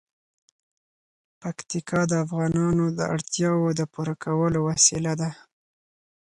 [1.41, 5.29] پکتیکا د افغانانو د اړتیاوو د پوره کولو وسیله ده.